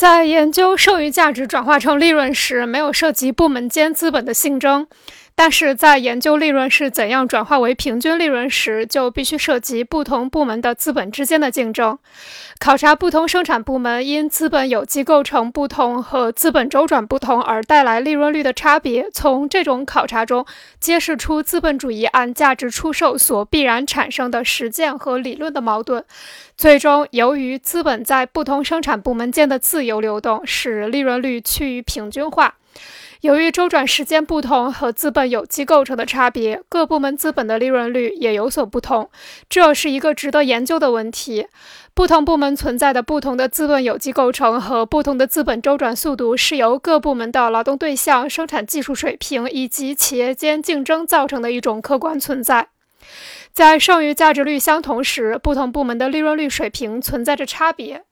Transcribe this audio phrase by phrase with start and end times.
[0.00, 4.86] 在研究剩余价值转化成利润时，没有涉及部门间资本的竞争。
[5.42, 11.98] 但是在研究利润是怎样转化为平均利润时，就必须涉及不同部门的资本之间的竞争。
[12.58, 20.44] 考察不同生产部门因资本有机构成不同和资本周转不同而带来利润率的差别，从这种考察中
[20.78, 26.04] 揭示出资本主义按价值出售所必然产生的实践和理论的矛盾。
[26.54, 32.56] 最终，由于资本在不同生产部门间的自由流动，使利润率趋于平均化。
[33.20, 39.10] 由于周转时间不同和资本有机构成的差别，各部门资本的利润率也有所不同。
[39.48, 41.46] 这是一个值得研究的问题。
[41.92, 52.68] 不同部门存在的不同的资本有机构成和不同的资本周转速度，是由各部门的劳动对象、生产技术水平以及企业间竞争造成的一种客观存在。
[53.52, 58.04] 在剩余价值率相同时，不同部门的利润率水平存在着差别。